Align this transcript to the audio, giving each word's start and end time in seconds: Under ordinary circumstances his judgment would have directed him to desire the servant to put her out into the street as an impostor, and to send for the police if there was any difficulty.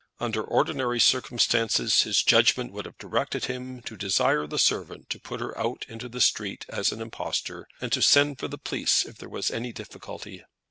Under 0.19 0.41
ordinary 0.41 0.99
circumstances 0.99 2.01
his 2.01 2.23
judgment 2.23 2.71
would 2.73 2.85
have 2.85 2.97
directed 2.97 3.45
him 3.45 3.83
to 3.83 3.95
desire 3.95 4.47
the 4.47 4.57
servant 4.57 5.11
to 5.11 5.19
put 5.19 5.39
her 5.41 5.55
out 5.55 5.85
into 5.87 6.09
the 6.09 6.19
street 6.19 6.65
as 6.69 6.91
an 6.91 7.01
impostor, 7.01 7.67
and 7.79 7.91
to 7.91 8.01
send 8.01 8.39
for 8.39 8.47
the 8.47 8.57
police 8.57 9.05
if 9.05 9.17
there 9.19 9.29
was 9.29 9.51
any 9.51 9.71
difficulty. 9.71 10.43